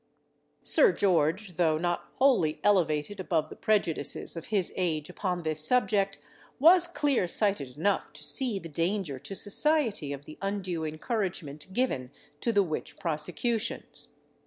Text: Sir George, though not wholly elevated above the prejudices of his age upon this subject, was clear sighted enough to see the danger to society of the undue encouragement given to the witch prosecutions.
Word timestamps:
Sir 0.63 0.91
George, 0.91 1.57
though 1.57 1.77
not 1.77 2.09
wholly 2.15 2.59
elevated 2.63 3.19
above 3.19 3.49
the 3.49 3.55
prejudices 3.55 4.35
of 4.35 4.45
his 4.45 4.73
age 4.75 5.11
upon 5.11 5.43
this 5.43 5.63
subject, 5.63 6.17
was 6.57 6.87
clear 6.87 7.27
sighted 7.27 7.77
enough 7.77 8.11
to 8.13 8.23
see 8.23 8.57
the 8.57 8.67
danger 8.67 9.19
to 9.19 9.35
society 9.35 10.11
of 10.11 10.25
the 10.25 10.39
undue 10.41 10.83
encouragement 10.85 11.67
given 11.71 12.09
to 12.39 12.51
the 12.51 12.63
witch 12.63 12.97
prosecutions. 12.97 14.07